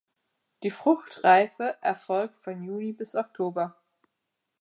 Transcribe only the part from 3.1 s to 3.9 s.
Oktober.